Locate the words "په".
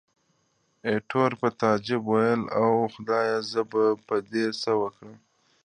1.41-1.47, 4.07-4.15